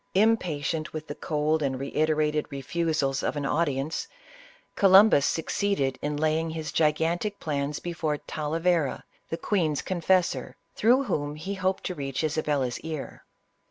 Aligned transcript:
Impatient 0.15 0.93
with 0.93 1.05
the 1.05 1.13
cold 1.13 1.61
and 1.61 1.79
reiterated 1.79 2.47
refusals 2.49 3.21
of 3.21 3.35
an 3.35 3.43
5 3.43 3.51
98 3.51 3.51
ISABELLA 3.51 3.59
OF 3.59 3.61
CASTILE. 3.61 3.61
audience, 3.61 4.07
Columbus 4.75 5.25
succeeded 5.27 5.99
in 6.01 6.17
laying 6.17 6.49
his 6.49 6.71
gigantic 6.71 7.39
plans 7.39 7.77
before 7.79 8.17
Talavera, 8.17 9.03
the 9.29 9.37
queen's 9.37 9.83
confessor, 9.83 10.55
through 10.73 11.03
whom 11.03 11.35
he 11.35 11.53
hoped 11.53 11.83
to 11.83 11.93
reach 11.93 12.23
Isabella's 12.23 12.79
ear. 12.79 13.23